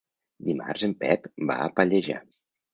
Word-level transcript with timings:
Dimarts 0.47 0.85
en 0.87 0.95
Pep 1.05 1.29
va 1.53 1.61
a 1.61 1.71
Pallejà. 1.79 2.21